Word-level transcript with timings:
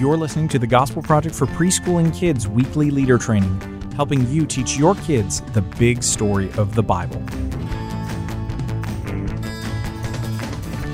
You're 0.00 0.16
listening 0.16 0.48
to 0.48 0.58
the 0.58 0.66
Gospel 0.66 1.02
Project 1.02 1.34
for 1.34 1.44
Preschool 1.44 2.02
and 2.02 2.14
Kids 2.14 2.48
weekly 2.48 2.90
leader 2.90 3.18
training, 3.18 3.60
helping 3.96 4.26
you 4.30 4.46
teach 4.46 4.78
your 4.78 4.94
kids 4.94 5.42
the 5.52 5.60
big 5.60 6.02
story 6.02 6.50
of 6.52 6.74
the 6.74 6.82
Bible. 6.82 7.22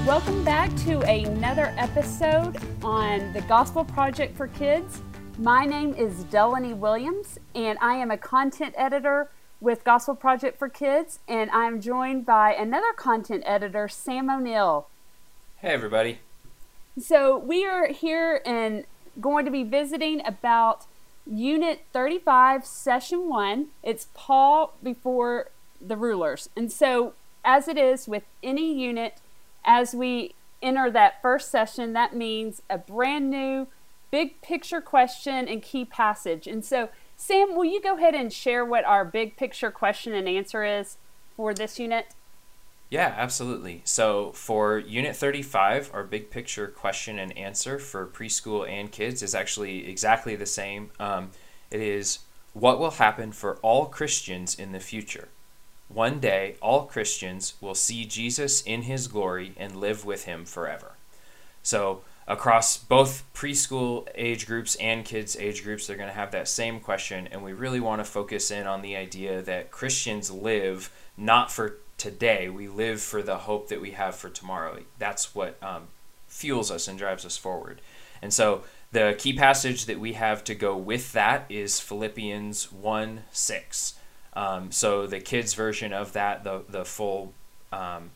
Welcome 0.04 0.42
back 0.42 0.74
to 0.79 1.03
another 1.03 1.72
episode 1.77 2.56
on 2.82 3.33
the 3.33 3.42
Gospel 3.42 3.85
Project 3.85 4.37
for 4.37 4.49
Kids. 4.49 5.03
My 5.38 5.65
name 5.65 5.95
is 5.95 6.25
Delaney 6.25 6.75
Williams, 6.75 7.38
and 7.54 7.79
I 7.81 7.95
am 7.95 8.11
a 8.11 8.19
content 8.19 8.75
editor 8.77 9.31
with 9.61 9.85
Gospel 9.85 10.17
Project 10.17 10.59
for 10.59 10.69
Kids, 10.69 11.21
and 11.29 11.49
I'm 11.53 11.81
joined 11.81 12.27
by 12.27 12.54
another 12.54 12.93
content 12.93 13.45
editor, 13.47 13.87
Sam 13.87 14.29
O'Neill. 14.29 14.88
Hey, 15.59 15.69
everybody. 15.69 16.19
So, 16.98 17.38
we 17.38 17.65
are 17.65 17.87
here 17.87 18.41
and 18.45 18.84
going 19.20 19.45
to 19.45 19.51
be 19.51 19.62
visiting 19.62 20.25
about 20.27 20.87
Unit 21.27 21.84
35, 21.93 22.65
Session 22.65 23.29
1. 23.29 23.69
It's 23.83 24.09
Paul 24.15 24.75
before 24.83 25.51
the 25.80 25.97
rulers. 25.97 26.48
And 26.56 26.70
so, 26.70 27.15
as 27.45 27.69
it 27.69 27.77
is 27.77 28.06
with 28.09 28.25
any 28.42 28.73
unit, 28.73 29.20
as 29.65 29.95
we 29.95 30.34
enter 30.62 30.91
that 30.91 31.20
first 31.23 31.51
session, 31.51 31.92
that 31.92 32.15
means 32.15 32.62
a 32.70 32.79
brand 32.79 33.30
new 33.30 33.66
big 34.11 34.41
picture 34.41 34.80
question 34.80 35.48
and 35.48 35.62
key 35.62 35.84
passage. 35.84 36.47
And 36.47 36.64
so, 36.64 36.89
Sam, 37.17 37.55
will 37.56 37.64
you 37.64 37.80
go 37.80 37.97
ahead 37.97 38.14
and 38.14 38.33
share 38.33 38.64
what 38.64 38.84
our 38.84 39.05
big 39.05 39.37
picture 39.37 39.70
question 39.70 40.12
and 40.12 40.28
answer 40.28 40.64
is 40.64 40.97
for 41.37 41.53
this 41.53 41.78
unit? 41.78 42.14
Yeah, 42.88 43.12
absolutely. 43.16 43.82
So 43.84 44.30
for 44.32 44.78
Unit 44.78 45.16
35, 45.16 45.90
our 45.92 46.04
big 46.04 46.30
picture 46.30 46.68
question 46.68 47.18
and 47.18 47.36
answer 47.36 47.78
for 47.78 48.06
preschool 48.06 48.68
and 48.68 48.92
kids 48.92 49.22
is 49.22 49.34
actually 49.34 49.88
exactly 49.88 50.36
the 50.36 50.46
same. 50.46 50.91
Um, 51.00 51.30
it 51.70 51.80
is 51.80 52.20
what 52.52 52.78
will 52.78 52.92
happen 52.92 53.33
for 53.33 53.56
all 53.56 53.86
Christians 53.86 54.55
in 54.55 54.72
the 54.72 54.80
future? 54.80 55.28
One 55.88 56.20
day, 56.20 56.56
all 56.62 56.86
Christians 56.86 57.55
will 57.61 57.74
see 57.74 58.05
Jesus 58.05 58.62
in 58.62 58.83
his 58.83 59.08
glory 59.08 59.52
and 59.56 59.77
live 59.77 60.05
with 60.05 60.24
him 60.24 60.44
forever. 60.44 60.92
So, 61.62 62.02
across 62.27 62.77
both 62.77 63.24
preschool 63.34 64.08
age 64.14 64.46
groups 64.46 64.74
and 64.77 65.05
kids 65.05 65.36
age 65.36 65.62
groups, 65.62 65.86
they're 65.86 65.96
going 65.96 66.08
to 66.08 66.14
have 66.14 66.33
that 66.33 66.48
same 66.48 66.80
question. 66.80 67.28
And 67.30 67.42
we 67.42 67.52
really 67.52 67.78
want 67.78 68.00
to 68.00 68.05
focus 68.05 68.50
in 68.50 68.66
on 68.66 68.83
the 68.83 68.96
idea 68.96 69.42
that 69.42 69.70
Christians 69.70 70.30
live 70.30 70.91
not 71.16 71.52
for 71.52 71.78
today, 71.98 72.48
we 72.48 72.69
live 72.69 73.00
for 73.00 73.22
the 73.22 73.39
hope 73.39 73.69
that 73.69 73.80
we 73.80 73.92
have 73.92 74.14
for 74.14 74.28
tomorrow. 74.28 74.80
That's 74.98 75.34
what 75.34 75.62
um, 75.62 75.89
fuels 76.27 76.70
us 76.70 76.89
and 76.89 76.98
drives 76.98 77.25
us 77.25 77.36
forward. 77.36 77.80
And 78.22 78.33
so, 78.33 78.62
the 78.92 79.14
key 79.19 79.33
passage 79.33 79.86
that 79.86 80.00
we 80.00 80.14
have 80.14 80.44
to 80.44 80.55
go 80.55 80.77
with 80.77 81.12
that 81.12 81.44
is 81.48 81.80
Philippians 81.80 82.72
1 82.72 83.22
6. 83.30 83.94
Um, 84.36 84.70
so 84.70 85.06
the 85.06 85.19
kids' 85.19 85.55
version 85.55 85.92
of 85.92 86.12
that, 86.12 86.44
the 86.44 86.62
the 86.69 86.84
full 86.84 87.33
um, 87.72 88.11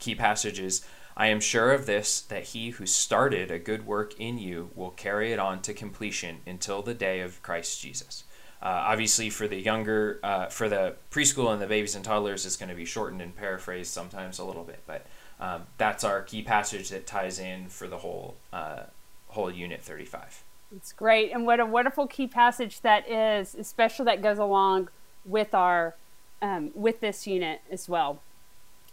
key 0.00 0.16
passage 0.16 0.58
is, 0.58 0.84
"I 1.16 1.28
am 1.28 1.40
sure 1.40 1.72
of 1.72 1.86
this 1.86 2.20
that 2.20 2.44
he 2.48 2.70
who 2.70 2.86
started 2.86 3.50
a 3.50 3.58
good 3.58 3.86
work 3.86 4.18
in 4.20 4.38
you 4.38 4.70
will 4.74 4.90
carry 4.90 5.32
it 5.32 5.38
on 5.38 5.62
to 5.62 5.72
completion 5.72 6.40
until 6.44 6.82
the 6.82 6.94
day 6.94 7.20
of 7.20 7.42
Christ 7.42 7.80
Jesus." 7.80 8.24
Uh, 8.64 8.84
obviously, 8.86 9.28
for 9.28 9.46
the 9.46 9.60
younger, 9.60 10.18
uh, 10.22 10.46
for 10.46 10.70
the 10.70 10.96
preschool 11.10 11.52
and 11.52 11.60
the 11.60 11.66
babies 11.66 11.94
and 11.94 12.02
toddlers, 12.02 12.46
it's 12.46 12.56
going 12.56 12.70
to 12.70 12.74
be 12.74 12.86
shortened 12.86 13.20
and 13.20 13.36
paraphrased 13.36 13.92
sometimes 13.92 14.38
a 14.38 14.44
little 14.44 14.64
bit, 14.64 14.80
but 14.86 15.04
um, 15.38 15.64
that's 15.76 16.02
our 16.02 16.22
key 16.22 16.40
passage 16.40 16.88
that 16.88 17.06
ties 17.06 17.38
in 17.38 17.68
for 17.68 17.86
the 17.86 17.98
whole 17.98 18.36
uh, 18.54 18.84
whole 19.28 19.50
unit 19.50 19.82
35. 19.82 20.42
It's 20.74 20.92
great, 20.92 21.30
and 21.30 21.44
what 21.44 21.60
a 21.60 21.66
wonderful 21.66 22.06
key 22.06 22.26
passage 22.26 22.80
that 22.80 23.06
is, 23.08 23.54
especially 23.54 24.06
that 24.06 24.22
goes 24.22 24.38
along 24.38 24.88
with 25.26 25.54
our 25.54 25.94
um, 26.40 26.70
with 26.74 27.00
this 27.00 27.26
unit 27.26 27.60
as 27.70 27.86
well. 27.86 28.22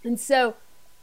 And 0.03 0.20
so, 0.20 0.56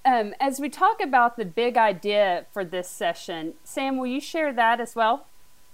um, 0.04 0.34
as 0.40 0.60
we 0.60 0.68
talk 0.68 1.00
about 1.00 1.38
the 1.38 1.46
big 1.46 1.78
idea 1.78 2.44
for 2.52 2.66
this 2.66 2.90
session, 2.90 3.54
Sam, 3.64 3.96
will 3.96 4.08
you 4.08 4.20
share 4.20 4.52
that 4.52 4.78
as 4.78 4.94
well? 4.94 5.24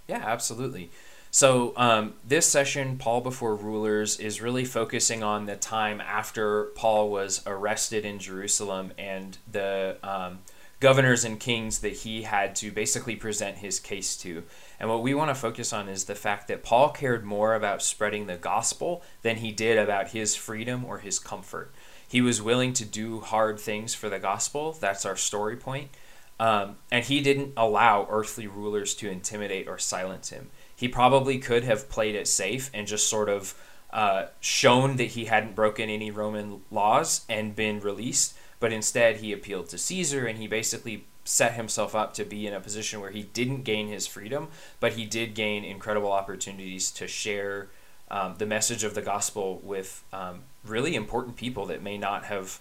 Yeah, 0.06 0.22
absolutely. 0.25 0.91
So, 1.34 1.72
um, 1.77 2.15
this 2.25 2.47
session, 2.47 2.97
Paul 2.97 3.21
Before 3.21 3.56
Rulers, 3.56 4.21
is 4.21 4.41
really 4.41 4.65
focusing 4.65 5.25
on 5.25 5.47
the 5.47 5.56
time 5.56 6.00
after 6.00 6.67
Paul 6.77 7.11
was 7.11 7.43
arrested 7.45 8.05
in 8.05 8.21
Jerusalem 8.21 8.93
and 8.97 9.37
the 9.50 9.97
um, 10.05 10.39
governors 10.78 11.25
and 11.25 11.41
kings 11.41 11.81
that 11.81 11.93
he 11.93 12.23
had 12.23 12.55
to 12.55 12.71
basically 12.71 13.17
present 13.17 13.56
his 13.56 13.81
case 13.81 14.17
to. 14.19 14.44
And 14.78 14.89
what 14.89 15.03
we 15.03 15.12
want 15.12 15.31
to 15.31 15.34
focus 15.34 15.73
on 15.73 15.89
is 15.89 16.05
the 16.05 16.15
fact 16.15 16.47
that 16.47 16.62
Paul 16.62 16.91
cared 16.91 17.25
more 17.25 17.56
about 17.56 17.83
spreading 17.83 18.28
the 18.28 18.37
gospel 18.37 19.03
than 19.23 19.39
he 19.39 19.50
did 19.50 19.77
about 19.77 20.11
his 20.11 20.37
freedom 20.37 20.84
or 20.84 20.99
his 20.99 21.19
comfort. 21.19 21.75
He 22.06 22.21
was 22.21 22.41
willing 22.41 22.73
to 22.75 22.84
do 22.84 23.19
hard 23.19 23.59
things 23.59 23.93
for 23.93 24.09
the 24.09 24.21
gospel. 24.21 24.71
That's 24.71 25.05
our 25.05 25.17
story 25.17 25.56
point. 25.56 25.91
Um, 26.39 26.77
and 26.93 27.05
he 27.05 27.21
didn't 27.21 27.55
allow 27.56 28.06
earthly 28.09 28.47
rulers 28.47 28.94
to 28.97 29.11
intimidate 29.11 29.67
or 29.67 29.78
silence 29.78 30.31
him. 30.31 30.50
He 30.84 30.89
probably 30.89 31.39
could 31.39 31.65
have 31.65 31.89
played 31.89 32.15
it 32.15 32.28
safe 32.28 32.71
and 32.75 32.87
just 32.87 33.09
sort 33.09 33.31
of 33.31 33.55
uh, 33.91 34.27
shown 34.41 34.97
that 34.97 35.12
he 35.12 35.25
hadn't 35.25 35.55
broken 35.55 35.89
any 35.89 36.11
Roman 36.11 36.61
laws 36.71 37.25
and 37.27 37.56
been 37.56 37.81
released, 37.81 38.37
but 38.61 38.71
instead 38.71 39.17
he 39.17 39.33
appealed 39.33 39.71
to 39.71 39.78
Caesar 39.78 40.27
and 40.27 40.39
he 40.39 40.47
basically 40.47 41.06
set 41.25 41.55
himself 41.55 41.94
up 41.94 42.12
to 42.12 42.25
be 42.27 42.47
in 42.47 42.53
a 42.53 42.61
position 42.61 43.00
where 43.00 43.12
he 43.12 43.23
didn't 43.23 43.62
gain 43.62 43.89
his 43.89 44.06
freedom, 44.06 44.49
but 44.78 44.93
he 44.93 45.06
did 45.06 45.34
gain 45.34 45.65
incredible 45.65 46.12
opportunities 46.12 46.91
to 46.91 47.09
share 47.09 47.69
um, 48.11 48.34
the 48.37 48.44
message 48.44 48.84
of 48.84 48.94
the 48.94 49.00
gospel 49.00 49.62
with 49.65 50.05
um, 50.12 50.43
really 50.67 50.94
important 50.94 51.37
people 51.37 51.65
that 51.65 51.83
may 51.83 51.97
not 51.97 52.27
have 52.27 52.61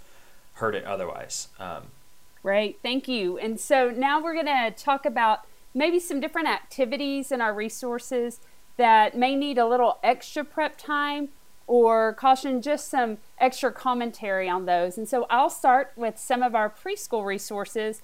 heard 0.53 0.75
it 0.75 0.85
otherwise. 0.85 1.49
Um, 1.59 1.87
Great, 2.41 2.79
thank 2.81 3.09
you. 3.09 3.37
And 3.37 3.59
so 3.59 3.89
now 3.91 4.23
we're 4.23 4.33
going 4.33 4.45
to 4.45 4.71
talk 4.71 5.05
about 5.05 5.45
maybe 5.73 5.99
some 5.99 6.19
different 6.19 6.47
activities 6.47 7.31
in 7.31 7.41
our 7.41 7.53
resources 7.53 8.39
that 8.77 9.17
may 9.17 9.35
need 9.35 9.57
a 9.57 9.67
little 9.67 9.99
extra 10.03 10.43
prep 10.43 10.77
time 10.77 11.29
or 11.65 12.13
caution 12.13 12.61
just 12.61 12.89
some 12.89 13.17
extra 13.39 13.71
commentary 13.71 14.49
on 14.49 14.65
those. 14.65 14.97
And 14.97 15.07
so 15.07 15.25
I'll 15.29 15.49
start 15.49 15.93
with 15.95 16.17
some 16.17 16.43
of 16.43 16.55
our 16.55 16.69
preschool 16.69 17.25
resources 17.25 18.01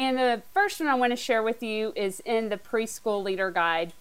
and 0.00 0.16
the 0.16 0.42
first 0.54 0.80
one 0.80 0.88
I 0.88 0.94
want 0.94 1.12
to 1.12 1.16
share 1.16 1.42
with 1.42 1.62
you 1.62 1.92
is 1.94 2.20
in 2.24 2.48
the 2.48 2.56
preschool 2.56 3.22
leader 3.22 3.50
guide. 3.50 3.92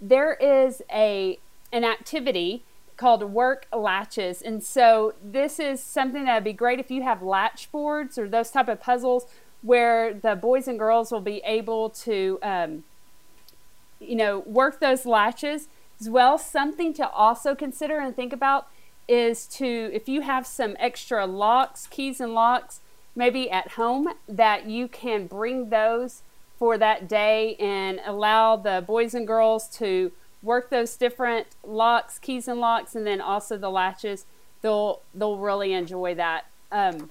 There 0.00 0.34
is 0.34 0.82
a 0.92 1.40
an 1.72 1.84
activity 1.84 2.62
called 2.96 3.22
work 3.24 3.66
latches. 3.76 4.40
And 4.40 4.62
so 4.62 5.14
this 5.22 5.58
is 5.58 5.82
something 5.82 6.24
that 6.24 6.34
would 6.34 6.44
be 6.44 6.52
great 6.52 6.78
if 6.78 6.90
you 6.90 7.02
have 7.02 7.22
latch 7.22 7.70
boards 7.72 8.18
or 8.18 8.28
those 8.28 8.50
type 8.50 8.68
of 8.68 8.80
puzzles 8.80 9.26
where 9.62 10.14
the 10.14 10.36
boys 10.36 10.68
and 10.68 10.78
girls 10.78 11.10
will 11.10 11.20
be 11.20 11.42
able 11.44 11.90
to 11.90 12.38
um, 12.42 12.84
you 14.00 14.16
know 14.16 14.40
work 14.40 14.80
those 14.80 15.04
latches 15.04 15.68
as 16.00 16.08
well 16.08 16.38
something 16.38 16.94
to 16.94 17.08
also 17.10 17.54
consider 17.54 17.98
and 17.98 18.14
think 18.14 18.32
about 18.32 18.68
is 19.08 19.46
to 19.46 19.90
if 19.92 20.08
you 20.08 20.20
have 20.20 20.46
some 20.46 20.76
extra 20.78 21.26
locks 21.26 21.86
keys 21.88 22.20
and 22.20 22.34
locks 22.34 22.80
maybe 23.16 23.50
at 23.50 23.72
home 23.72 24.08
that 24.28 24.66
you 24.66 24.86
can 24.86 25.26
bring 25.26 25.70
those 25.70 26.22
for 26.58 26.76
that 26.78 27.08
day 27.08 27.54
and 27.56 28.00
allow 28.04 28.56
the 28.56 28.82
boys 28.86 29.14
and 29.14 29.26
girls 29.26 29.68
to 29.68 30.12
work 30.42 30.70
those 30.70 30.96
different 30.96 31.46
locks, 31.64 32.18
keys 32.18 32.48
and 32.48 32.60
locks, 32.60 32.94
and 32.94 33.06
then 33.06 33.20
also 33.20 33.56
the 33.56 33.70
latches. 33.70 34.26
They'll 34.60 35.00
they'll 35.14 35.38
really 35.38 35.72
enjoy 35.72 36.14
that. 36.14 36.46
Um, 36.70 37.10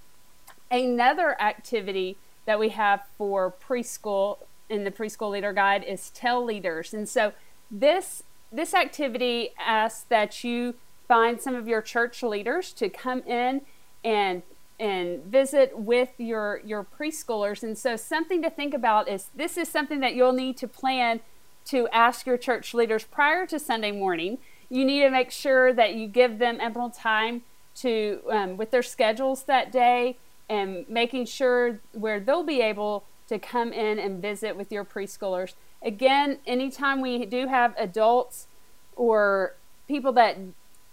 another 0.69 1.39
activity 1.41 2.17
that 2.47 2.57
we 2.57 2.69
have 2.69 3.03
for 3.17 3.53
preschool 3.67 4.39
in 4.69 4.83
the 4.83 4.91
preschool 4.91 5.29
leader 5.29 5.53
guide 5.53 5.83
is 5.83 6.09
tell 6.09 6.43
leaders, 6.43 6.93
and 6.93 7.07
so 7.07 7.33
this 7.69 8.23
this 8.51 8.73
activity 8.73 9.49
asks 9.59 10.05
that 10.09 10.43
you 10.43 10.75
find 11.07 11.39
some 11.41 11.55
of 11.55 11.67
your 11.67 11.81
church 11.81 12.23
leaders 12.23 12.73
to 12.73 12.89
come 12.89 13.21
in 13.21 13.61
and 14.03 14.41
and 14.79 15.23
visit 15.23 15.77
with 15.77 16.09
your 16.17 16.61
your 16.63 16.83
preschoolers. 16.83 17.63
And 17.63 17.77
so 17.77 17.95
something 17.95 18.41
to 18.43 18.49
think 18.49 18.73
about 18.73 19.07
is 19.09 19.29
this 19.35 19.57
is 19.57 19.67
something 19.67 19.99
that 19.99 20.15
you'll 20.15 20.33
need 20.33 20.57
to 20.57 20.67
plan 20.67 21.19
to 21.65 21.87
ask 21.91 22.25
your 22.25 22.37
church 22.37 22.73
leaders 22.73 23.03
prior 23.03 23.45
to 23.47 23.59
sunday 23.59 23.91
morning. 23.91 24.37
You 24.69 24.85
need 24.85 25.01
to 25.01 25.09
make 25.09 25.31
sure 25.31 25.73
that 25.73 25.95
you 25.95 26.07
give 26.07 26.39
them 26.39 26.59
ample 26.61 26.89
time 26.89 27.43
to 27.75 28.21
um, 28.29 28.57
with 28.57 28.71
their 28.71 28.83
schedules 28.83 29.43
that 29.43 29.71
day 29.71 30.17
and 30.49 30.87
making 30.89 31.25
sure 31.25 31.79
where 31.93 32.19
they'll 32.19 32.43
be 32.43 32.61
able 32.61 33.03
to 33.27 33.37
come 33.37 33.73
in 33.73 33.99
and 33.99 34.21
visit 34.21 34.55
with 34.55 34.71
your 34.71 34.85
preschoolers 34.85 35.53
again 35.83 36.39
anytime 36.47 37.01
we 37.01 37.25
do 37.25 37.47
have 37.47 37.73
adults 37.77 38.47
or 38.95 39.53
people 39.87 40.11
that 40.11 40.37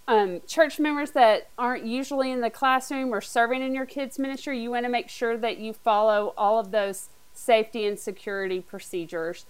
um, 0.07 0.43
church 0.47 0.79
members 0.79 1.13
that 1.13 1.49
aren't 1.57 1.85
usually 1.85 2.31
in 2.31 2.41
the 2.41 2.51
classroom 2.51 3.13
or 3.13 3.21
serving 3.21 3.63
in 3.63 3.75
your 3.75 3.87
kids' 3.87 4.19
ministry, 4.19 4.61
you 4.61 4.71
want 4.71 4.85
to 4.85 4.91
make 4.91 5.09
sure 5.09 5.37
that 5.39 5.59
you 5.59 5.73
follow 5.73 6.35
all 6.37 6.59
of 6.59 6.71
those 6.71 7.09
safety 7.33 7.87
and 7.87 7.99
security 7.99 8.61
procedures. 8.61 9.47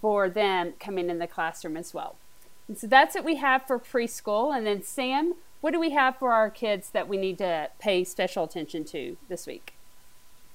for 0.00 0.30
them 0.30 0.72
coming 0.80 1.10
in 1.10 1.18
the 1.18 1.26
classroom 1.26 1.76
as 1.76 1.92
well. 1.92 2.16
And 2.66 2.78
so 2.78 2.86
that's 2.86 3.14
what 3.14 3.24
we 3.24 3.36
have 3.36 3.66
for 3.66 3.78
preschool. 3.78 4.56
And 4.56 4.66
then, 4.66 4.82
Sam, 4.82 5.34
what 5.62 5.70
do 5.70 5.80
we 5.80 5.90
have 5.90 6.16
for 6.16 6.32
our 6.32 6.50
kids 6.50 6.90
that 6.90 7.08
we 7.08 7.16
need 7.16 7.38
to 7.38 7.70
pay 7.78 8.04
special 8.04 8.44
attention 8.44 8.84
to 8.84 9.16
this 9.28 9.46
week? 9.46 9.72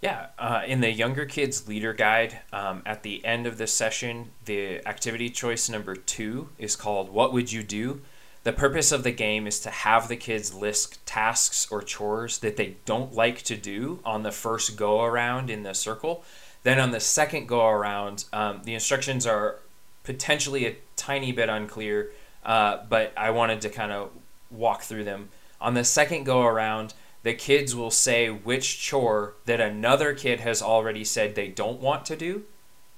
Yeah, 0.01 0.27
uh, 0.38 0.62
in 0.68 0.81
the 0.81 0.92
Younger 0.92 1.25
Kids 1.25 1.68
Leader 1.68 1.94
Guide, 1.94 2.42
um, 2.54 2.83
at 2.86 3.01
the 3.01 3.25
end 3.25 3.48
of 3.48 3.57
this 3.57 3.74
session, 3.74 4.30
the 4.45 4.86
activity 4.88 5.31
choice 5.31 5.69
number 5.69 5.95
two 5.95 6.50
is 6.59 6.75
called 6.75 7.09
What 7.09 7.33
Would 7.33 7.51
You 7.51 7.63
Do? 7.63 8.01
The 8.44 8.54
purpose 8.54 8.92
of 8.92 9.04
the 9.04 9.12
game 9.12 9.48
is 9.48 9.59
to 9.62 9.69
have 9.69 10.07
the 10.07 10.15
kids 10.18 10.54
list 10.54 11.04
tasks 11.06 11.68
or 11.71 11.81
chores 11.81 12.38
that 12.39 12.57
they 12.57 12.75
don't 12.86 13.13
like 13.13 13.42
to 13.44 13.56
do 13.56 14.00
on 14.06 14.24
the 14.24 14.31
first 14.31 14.77
go 14.77 15.01
around 15.01 15.50
in 15.50 15.63
the 15.63 15.74
circle. 15.74 16.24
Then 16.63 16.80
on 16.80 16.92
the 16.92 17.00
second 17.00 17.48
go 17.48 17.65
around, 17.65 18.25
um, 18.33 18.62
the 18.65 18.74
instructions 18.74 19.25
are 19.25 19.59
potentially 20.04 20.65
a 20.65 20.75
tiny 20.95 21.31
bit 21.31 21.50
unclear, 21.50 22.12
uh, 22.45 22.80
but 22.88 23.13
I 23.18 23.31
wanted 23.31 23.62
to 23.62 23.69
kind 23.69 23.92
of 23.92 24.12
walk 24.50 24.82
through 24.82 25.04
them. 25.04 25.30
On 25.60 25.74
the 25.74 25.84
second 25.84 26.24
go 26.24 26.44
around, 26.44 26.94
the 27.24 27.34
kids 27.34 27.76
will 27.76 27.92
say 27.92 28.30
which 28.30 28.80
chore 28.80 29.36
that 29.46 29.60
another 29.60 30.14
kid 30.14 30.40
has 30.40 30.62
already 30.62 31.04
said 31.04 31.36
they 31.36 31.50
don't 31.50 31.82
want 31.82 32.06
to 32.06 32.16
do 32.16 32.44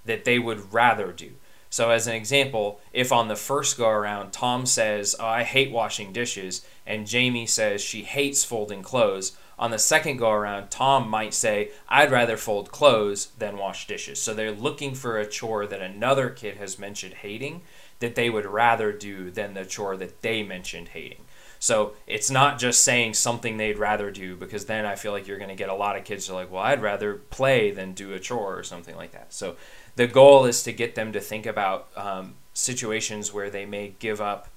that 0.05 0.25
they 0.25 0.39
would 0.39 0.73
rather 0.73 1.11
do. 1.11 1.31
So, 1.71 1.91
as 1.91 2.07
an 2.07 2.15
example, 2.15 2.79
if 2.93 3.11
on 3.11 3.27
the 3.27 3.35
first 3.35 3.77
go 3.77 3.87
around 3.87 4.31
Tom 4.31 4.65
says, 4.65 5.15
oh, 5.19 5.25
I 5.25 5.43
hate 5.43 5.71
washing 5.71 6.11
dishes, 6.11 6.65
and 6.85 7.07
Jamie 7.07 7.45
says 7.45 7.81
she 7.81 8.01
hates 8.01 8.43
folding 8.43 8.81
clothes, 8.81 9.37
on 9.57 9.71
the 9.71 9.77
second 9.77 10.17
go 10.17 10.31
around, 10.31 10.71
Tom 10.71 11.07
might 11.07 11.33
say, 11.33 11.71
I'd 11.87 12.11
rather 12.11 12.37
fold 12.37 12.71
clothes 12.71 13.27
than 13.37 13.57
wash 13.57 13.85
dishes. 13.85 14.19
So, 14.19 14.33
they're 14.33 14.51
looking 14.51 14.95
for 14.95 15.19
a 15.19 15.27
chore 15.27 15.67
that 15.67 15.81
another 15.81 16.31
kid 16.31 16.57
has 16.57 16.79
mentioned 16.79 17.15
hating 17.15 17.61
that 17.99 18.15
they 18.15 18.29
would 18.29 18.45
rather 18.45 18.91
do 18.91 19.29
than 19.29 19.53
the 19.53 19.65
chore 19.65 19.95
that 19.97 20.21
they 20.23 20.41
mentioned 20.41 20.89
hating. 20.89 21.21
So 21.59 21.93
it's 22.07 22.31
not 22.31 22.57
just 22.57 22.83
saying 22.83 23.15
something 23.15 23.57
they'd 23.57 23.77
rather 23.77 24.11
do 24.11 24.35
because 24.37 24.65
then 24.65 24.85
I 24.85 24.95
feel 24.95 25.11
like 25.11 25.27
you're 25.27 25.37
going 25.37 25.49
to 25.49 25.55
get 25.55 25.69
a 25.69 25.75
lot 25.75 25.97
of 25.97 26.05
kids 26.05 26.25
who 26.25 26.33
are 26.33 26.37
like, 26.37 26.51
well, 26.51 26.63
I'd 26.63 26.81
rather 26.81 27.15
play 27.15 27.71
than 27.71 27.91
do 27.91 28.13
a 28.13 28.19
chore 28.19 28.57
or 28.57 28.63
something 28.63 28.95
like 28.95 29.11
that. 29.11 29.33
So 29.33 29.57
the 29.97 30.07
goal 30.07 30.45
is 30.45 30.63
to 30.63 30.71
get 30.71 30.95
them 30.95 31.11
to 31.11 31.19
think 31.19 31.45
about 31.45 31.89
um, 31.97 32.35
situations 32.53 33.33
where 33.33 33.49
they 33.49 33.65
may 33.65 33.93
give 33.99 34.21
up, 34.21 34.47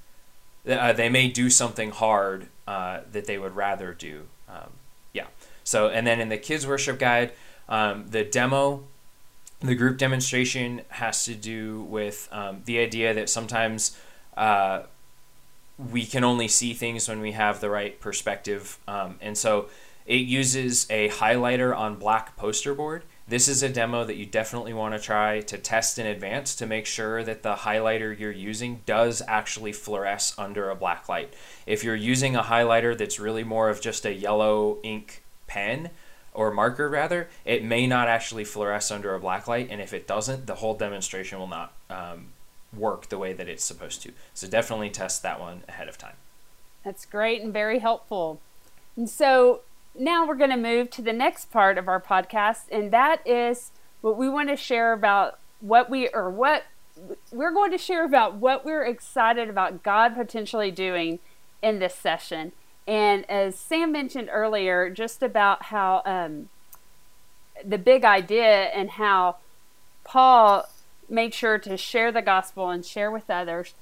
uh, 0.69 0.93
they 0.93 1.09
may 1.09 1.27
do 1.27 1.51
something 1.51 1.91
hard 1.91 2.47
uh, 2.69 3.01
that 3.11 3.27
they 3.27 3.37
would 3.37 3.57
rather 3.57 3.93
do. 3.93 4.23
Um, 4.49 4.71
yeah. 5.13 5.27
So, 5.65 5.89
and 5.89 6.07
then 6.07 6.21
in 6.21 6.29
the 6.29 6.39
kids 6.39 6.67
worship 6.67 7.01
guide, 7.01 7.33
um, 7.69 8.07
the 8.09 8.23
demo, 8.23 8.85
the 9.59 9.75
group 9.75 9.99
demonstration 9.99 10.83
has 10.89 11.25
to 11.25 11.35
do 11.35 11.83
with 11.83 12.29
um, 12.31 12.63
the 12.65 12.79
idea 12.79 13.13
that 13.15 13.29
sometimes 13.29 13.97
uh, 14.37 14.83
we 15.79 16.05
can 16.05 16.25
only 16.25 16.49
see 16.49 16.75
things 16.75 17.09
when 17.09 17.21
we 17.21 17.33
have 17.33 17.61
the 17.61 17.71
right 17.71 17.99
perspective. 18.01 18.79
Um, 18.87 19.17
and 19.21 19.37
so 19.37 19.69
it 20.07 20.23
uses 20.23 20.87
a 20.91 21.09
highlighter 21.11 21.77
on 21.77 21.97
black 21.97 22.37
poster 22.37 22.75
board. 22.75 23.05
This 23.29 23.49
is 23.49 23.63
a 23.63 23.69
demo 23.69 24.05
that 24.05 24.17
you 24.17 24.27
definitely 24.27 24.75
want 24.75 24.95
to 24.95 25.01
try 25.01 25.41
to 25.41 25.57
test 25.57 25.99
in 25.99 26.07
advance 26.07 26.55
to 26.57 26.67
make 26.67 26.87
sure 26.87 27.23
that 27.25 27.43
the 27.43 27.55
highlighter 27.55 28.17
you're 28.19 28.31
using 28.31 28.83
does 28.85 29.23
actually 29.27 29.73
fluoresce 29.73 30.39
under 30.39 30.69
a 30.69 30.75
black 30.75 31.09
light. 31.09 31.33
If 31.65 31.85
you're 31.85 31.95
using 31.95 32.37
a 32.37 32.43
highlighter 32.43 32.99
that's 32.99 33.21
really 33.21 33.45
more 33.45 33.71
of 33.71 33.81
just 33.81 34.05
a 34.05 34.13
yellow 34.13 34.79
ink 34.83 35.23
pen, 35.47 35.91
or 36.35 36.51
marker 36.51 36.89
rather, 36.89 37.29
it 37.45 37.63
may 37.63 37.87
not 37.87 38.09
actually 38.09 38.45
fluoresce 38.45 38.91
under 38.93 39.15
a 39.15 39.21
black 39.21 39.47
light, 39.47 39.69
and 39.71 39.81
if 39.81 39.93
it 39.93 40.07
doesn't, 40.07 40.47
the 40.47 40.57
whole 40.57 40.75
demonstration 40.75 41.39
will 41.39 41.47
not 41.47 41.73
um, 41.91 42.29
work 42.77 43.09
the 43.09 43.19
way 43.19 43.33
that 43.33 43.49
it's 43.49 43.65
supposed 43.65 44.03
to. 44.03 44.13
So 44.35 44.47
definitely 44.47 44.91
test 44.91 45.23
that 45.23 45.41
one 45.41 45.63
ahead 45.69 45.89
of 45.89 45.99
time. 45.99 46.17
That's 46.85 47.05
great 47.05 47.43
and 47.43 47.53
very 47.53 47.79
helpful. 47.79 48.41
And 48.97 49.09
so 49.09 49.61
now 49.95 50.27
we're 50.27 50.35
going 50.35 50.51
to 50.51 50.57
move 50.57 50.91
to 50.91 51.03
the 51.03 51.13
next 51.13 51.51
part 51.51 51.79
of 51.79 51.89
our 51.89 52.01
podcast, 52.01 52.63
and 52.71 52.91
that 52.93 53.27
is 53.27 53.71
what 54.01 54.17
we 54.17 54.29
want 54.29 54.49
to 54.49 54.57
share 54.57 54.93
about 54.93 55.39
what 55.61 55.89
we 55.89 56.09
or 56.09 56.29
what 56.29 56.65
we're 57.31 57.53
going 57.53 57.71
to 57.71 57.79
share 57.79 58.05
about 58.05 58.35
what 58.35 58.65
we're 58.65 58.85
excited 58.85 59.49
about 59.49 59.83
God 59.83 60.15
potentially 60.15 60.71
doing 60.71 61.21
in 61.63 61.79
this 61.79 61.95
session. 61.95 62.53
And 62.87 63.29
as 63.31 63.57
Sam 63.57 63.93
mentioned 63.93 64.29
earlier, 64.31 64.91
just 64.91 65.23
about 65.23 65.65
how 65.65 66.03
um, 66.05 66.49
the 67.65 67.79
big 67.79 68.05
idea 68.05 68.65
and 68.65 68.91
how 68.91 69.37
Paul 70.05 70.69
made 71.13 71.35
sure 71.35 71.59
to 71.59 71.77
share 71.77 72.11
the 72.11 72.23
gospel 72.23 72.71
and 72.71 72.85
share 72.85 73.11
with 73.11 73.29
others. 73.29 73.75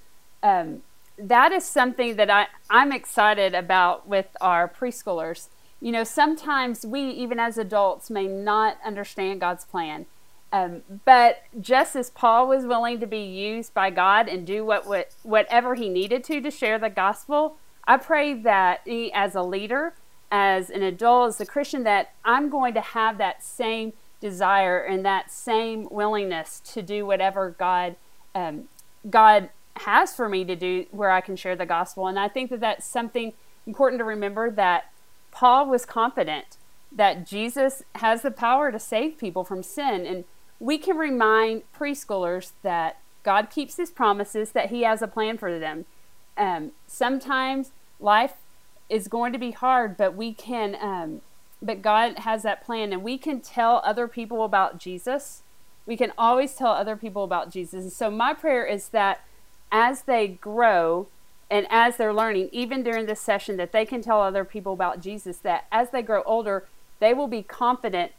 Um, 0.43 0.83
that 1.17 1.53
is 1.53 1.65
something 1.65 2.17
that 2.17 2.31
I, 2.31 2.49
I'm 2.69 2.93
excited 2.93 3.55
about 3.55 4.09
with 4.09 4.37
our 4.41 4.69
preschoolers. 4.69 5.49
You 5.81 5.93
know, 5.93 6.05
sometimes 6.05 6.85
we, 6.85 7.03
even 7.03 7.39
as 7.39 7.57
adults, 7.57 8.11
may 8.11 8.27
not 8.27 8.79
understand 8.85 9.41
God's 9.41 9.65
plan. 9.65 10.07
Um, 10.53 10.83
but 11.05 11.45
just 11.61 11.95
as 11.95 12.11
Paul 12.11 12.49
was 12.49 12.67
willing 12.67 12.99
to 13.01 13.07
be 13.07 13.23
used 13.23 13.73
by 13.73 13.91
God 13.91 14.29
and 14.29 14.47
do 14.47 14.65
what, 14.65 14.87
what 14.87 15.15
whatever 15.23 15.77
he 15.77 15.89
needed 15.89 16.25
to 16.25 16.41
to 16.41 16.51
share 16.51 16.79
the 16.79 16.91
gospel, 16.91 17.57
I 17.87 17.99
pray 17.99 18.35
that 18.35 18.81
he, 18.85 19.13
as 19.13 19.37
a 19.37 19.43
leader, 19.43 19.95
as 20.31 20.69
an 20.71 20.83
adult, 20.83 21.29
as 21.29 21.41
a 21.41 21.47
Christian, 21.47 21.85
that 21.85 22.15
I'm 22.25 22.51
going 22.51 22.75
to 22.75 22.81
have 22.81 23.19
that 23.19 23.45
same 23.45 23.93
desire 24.21 24.79
and 24.79 25.05
that 25.05 25.31
same 25.31 25.89
willingness 25.91 26.61
to 26.61 26.83
do 26.83 27.07
whatever 27.07 27.55
God 27.59 27.97
um, 28.35 28.69
God 29.09 29.49
has 29.77 30.15
for 30.15 30.29
me 30.29 30.45
to 30.45 30.55
do 30.55 30.87
where 30.91 31.11
I 31.11 31.21
can 31.21 31.37
share 31.37 31.57
the 31.57 31.67
gospel. 31.67 32.07
And 32.07 32.19
I 32.19 32.29
think 32.29 32.51
that 32.51 32.61
that's 32.61 32.87
something 32.87 33.33
important 33.67 33.99
to 34.01 34.05
remember 34.05 34.51
that 34.51 34.93
Paul 35.31 35.69
was 35.69 35.87
confident 35.87 36.57
that 36.93 37.27
Jesus 37.27 37.83
has 37.97 38.23
the 38.23 38.31
power 38.31 38.73
to 38.73 38.79
save 38.79 39.17
people 39.17 39.45
from 39.45 39.63
sin. 39.63 40.05
And 40.05 40.25
we 40.59 40.77
can 40.77 40.97
remind 40.97 41.63
preschoolers 41.73 42.53
that 42.63 42.99
God 43.23 43.49
keeps 43.49 43.77
his 43.77 43.91
promises, 43.91 44.53
that 44.53 44.71
he 44.71 44.83
has 44.83 45.03
a 45.03 45.07
plan 45.07 45.39
for 45.39 45.59
them. 45.59 45.87
Um, 46.37 46.73
sometimes 46.87 47.71
life 48.01 48.35
is 48.89 49.09
going 49.09 49.33
to 49.33 49.39
be 49.39 49.53
hard, 49.53 49.97
but 49.97 50.15
we 50.15 50.33
can 50.33 50.77
um, 50.81 51.21
but 51.63 51.83
God 51.83 52.21
has 52.21 52.43
that 52.43 52.65
plan, 52.65 52.93
and 52.93 53.03
we 53.03 53.19
can 53.19 53.41
tell 53.41 53.83
other 53.85 54.09
people 54.09 54.45
about 54.45 54.79
Jesus. 54.79 55.43
We 55.87 55.97
can 55.97 56.13
always 56.17 56.55
tell 56.55 56.73
other 56.73 56.97
people 56.97 57.25
about 57.25 57.51
Jesus. 57.51 57.83
And 57.83 57.93
so, 57.93 58.11
my 58.11 58.35
prayer 58.35 58.65
is 58.65 58.89
that 58.89 59.25
as 59.71 60.03
they 60.03 60.29
grow 60.29 61.09
and 61.51 61.67
as 61.69 61.97
they're 61.97 62.15
learning, 62.15 62.49
even 62.53 62.83
during 62.83 63.07
this 63.07 63.21
session, 63.21 63.57
that 63.57 63.73
they 63.73 63.85
can 63.85 64.03
tell 64.03 64.21
other 64.21 64.45
people 64.45 64.73
about 64.73 65.01
Jesus, 65.01 65.39
that 65.39 65.67
as 65.71 65.91
they 65.91 66.03
grow 66.03 66.23
older, 66.23 66.67
they 67.01 67.13
will 67.13 67.27
be 67.27 67.43
confident 67.43 68.13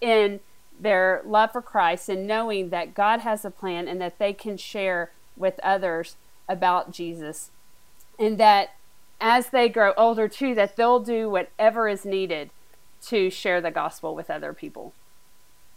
in 0.00 0.40
their 0.80 1.22
love 1.24 1.52
for 1.52 1.62
Christ 1.62 2.08
and 2.08 2.26
knowing 2.26 2.70
that 2.70 2.94
God 2.94 3.20
has 3.20 3.44
a 3.44 3.50
plan 3.50 3.88
and 3.88 4.00
that 4.00 4.18
they 4.18 4.32
can 4.32 4.56
share 4.56 5.10
with 5.36 5.58
others 5.62 6.16
about 6.48 6.92
Jesus. 6.92 7.50
And 8.18 8.38
that 8.38 8.74
as 9.20 9.50
they 9.50 9.68
grow 9.68 9.92
older 9.96 10.28
too 10.28 10.54
that 10.54 10.76
they'll 10.76 11.00
do 11.00 11.28
whatever 11.28 11.88
is 11.88 12.04
needed 12.04 12.50
to 13.06 13.30
share 13.30 13.60
the 13.60 13.70
gospel 13.70 14.14
with 14.14 14.30
other 14.30 14.52
people. 14.52 14.92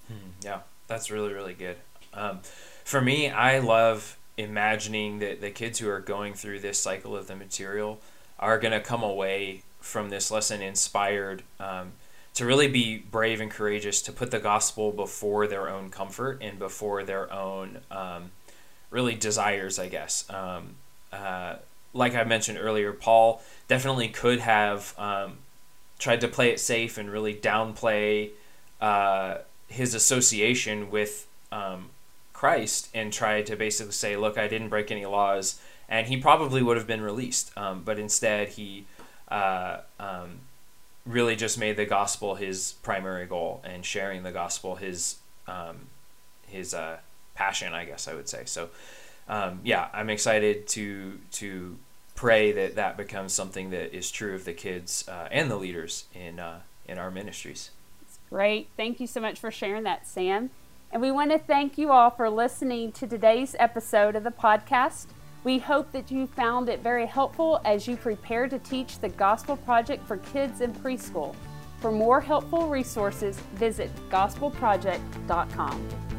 Hmm, 0.07 0.31
yeah 0.41 0.59
that's 0.87 1.11
really 1.11 1.33
really 1.33 1.53
good. 1.53 1.77
Um, 2.13 2.39
for 2.83 3.01
me 3.01 3.29
i 3.29 3.59
love 3.59 4.17
imagining 4.37 5.19
that 5.19 5.39
the 5.39 5.51
kids 5.51 5.79
who 5.79 5.89
are 5.89 5.99
going 5.99 6.33
through 6.33 6.59
this 6.59 6.79
cycle 6.79 7.15
of 7.15 7.27
the 7.27 7.35
material 7.35 7.99
are 8.39 8.59
going 8.59 8.71
to 8.73 8.81
come 8.81 9.03
away 9.03 9.63
from 9.79 10.09
this 10.09 10.31
lesson 10.31 10.61
inspired 10.61 11.43
um, 11.59 11.93
to 12.33 12.45
really 12.45 12.67
be 12.67 12.97
brave 12.97 13.39
and 13.39 13.51
courageous 13.51 14.01
to 14.01 14.11
put 14.11 14.31
the 14.31 14.39
gospel 14.39 14.91
before 14.91 15.47
their 15.47 15.69
own 15.69 15.89
comfort 15.89 16.39
and 16.41 16.57
before 16.57 17.03
their 17.03 17.31
own 17.31 17.79
um, 17.91 18.31
really 18.89 19.15
desires 19.15 19.79
i 19.79 19.87
guess. 19.87 20.29
Um, 20.29 20.75
uh, 21.11 21.55
like 21.93 22.15
I 22.15 22.23
mentioned 22.23 22.57
earlier, 22.57 22.93
Paul 22.93 23.41
definitely 23.67 24.07
could 24.07 24.39
have 24.39 24.93
um, 24.97 25.39
tried 25.99 26.21
to 26.21 26.27
play 26.27 26.49
it 26.49 26.59
safe 26.59 26.97
and 26.97 27.09
really 27.09 27.33
downplay 27.33 28.31
uh, 28.79 29.37
his 29.67 29.93
association 29.93 30.89
with 30.89 31.27
um, 31.51 31.89
Christ 32.33 32.89
and 32.93 33.11
tried 33.11 33.45
to 33.47 33.55
basically 33.55 33.93
say, 33.93 34.15
"Look, 34.15 34.37
I 34.37 34.47
didn't 34.47 34.69
break 34.69 34.91
any 34.91 35.05
laws," 35.05 35.59
and 35.87 36.07
he 36.07 36.17
probably 36.17 36.63
would 36.63 36.77
have 36.77 36.87
been 36.87 37.01
released. 37.01 37.55
Um, 37.57 37.83
but 37.83 37.99
instead, 37.99 38.49
he 38.49 38.85
uh, 39.27 39.77
um, 39.99 40.39
really 41.05 41.35
just 41.35 41.57
made 41.57 41.77
the 41.77 41.85
gospel 41.85 42.35
his 42.35 42.73
primary 42.83 43.25
goal 43.25 43.61
and 43.63 43.85
sharing 43.85 44.23
the 44.23 44.31
gospel 44.31 44.75
his 44.75 45.17
um, 45.47 45.87
his 46.47 46.73
uh, 46.73 46.97
passion, 47.35 47.73
I 47.73 47.85
guess 47.85 48.07
I 48.07 48.13
would 48.13 48.29
say. 48.29 48.43
So 48.45 48.69
um, 49.27 49.59
yeah, 49.63 49.89
I'm 49.93 50.09
excited 50.09 50.67
to 50.69 51.19
to 51.33 51.77
pray 52.15 52.51
that 52.51 52.75
that 52.75 52.97
becomes 52.97 53.33
something 53.33 53.71
that 53.71 53.95
is 53.95 54.11
true 54.11 54.35
of 54.35 54.45
the 54.45 54.53
kids 54.53 55.07
uh, 55.07 55.27
and 55.31 55.49
the 55.49 55.57
leaders 55.57 56.05
in 56.13 56.39
uh, 56.39 56.59
in 56.85 56.97
our 56.97 57.11
ministries. 57.11 57.71
Great, 58.29 58.69
thank 58.77 58.99
you 58.99 59.07
so 59.07 59.19
much 59.19 59.39
for 59.39 59.51
sharing 59.51 59.83
that, 59.83 60.07
Sam. 60.07 60.49
And 60.91 61.01
we 61.01 61.11
want 61.11 61.31
to 61.31 61.39
thank 61.39 61.77
you 61.77 61.91
all 61.91 62.09
for 62.09 62.29
listening 62.29 62.91
to 62.93 63.07
today's 63.07 63.55
episode 63.59 64.15
of 64.15 64.23
the 64.23 64.31
podcast. 64.31 65.07
We 65.43 65.57
hope 65.57 65.91
that 65.93 66.11
you 66.11 66.27
found 66.27 66.69
it 66.69 66.81
very 66.81 67.05
helpful 67.05 67.61
as 67.65 67.87
you 67.87 67.95
prepare 67.95 68.47
to 68.47 68.59
teach 68.59 68.99
the 68.99 69.09
Gospel 69.09 69.57
Project 69.57 70.05
for 70.05 70.17
kids 70.17 70.61
in 70.61 70.73
preschool. 70.73 71.35
For 71.79 71.91
more 71.91 72.21
helpful 72.21 72.67
resources, 72.67 73.39
visit 73.55 73.89
gospelproject.com. 74.09 76.10